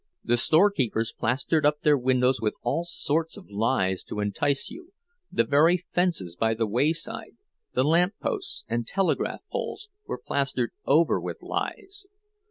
[0.23, 4.93] The store keepers plastered up their windows with all sorts of lies to entice you;
[5.31, 7.37] the very fences by the wayside,
[7.75, 12.07] the lampposts and telegraph poles, were pasted over with lies.